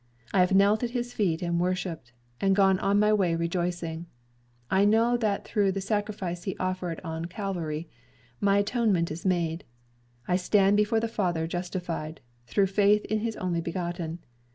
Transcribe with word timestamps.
I 0.33 0.39
have 0.39 0.51
knelt 0.55 0.81
at 0.81 0.89
his 0.97 1.13
feet 1.13 1.43
and 1.43 1.59
worshiped, 1.59 2.11
and 2.41 2.55
gone 2.55 2.79
on 2.79 2.97
my 2.97 3.13
way 3.13 3.35
rejoicing. 3.35 4.07
I 4.71 4.83
know 4.83 5.15
that 5.17 5.45
through 5.45 5.71
the 5.73 5.79
sacrifice 5.79 6.45
he 6.45 6.57
offered 6.57 6.99
on 7.03 7.25
Calvary 7.25 7.87
my 8.39 8.57
atonement 8.57 9.11
is 9.11 9.27
made, 9.27 9.63
and 10.27 10.33
I 10.33 10.35
stand 10.37 10.75
before 10.75 10.99
the 10.99 11.07
Father 11.07 11.45
justified, 11.45 12.19
through 12.47 12.65
faith 12.65 13.05
in 13.05 13.19
his 13.19 13.35
only 13.35 13.61
begotten. 13.61 14.17